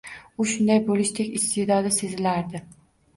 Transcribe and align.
U 0.43 0.45
shunday 0.51 0.79
bo‘lishdek 0.87 1.29
iste’dodi 1.39 1.91
sezilardi. 1.99 2.63